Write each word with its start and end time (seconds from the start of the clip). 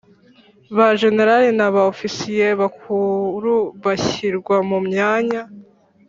Ba 0.75 0.87
Jenerali 0.99 1.49
n 1.57 1.61
aba 1.67 1.81
Ofisiye 1.93 2.47
Bakuru 2.61 3.53
bashyirwa 3.83 4.55
mumyanya 4.69 5.41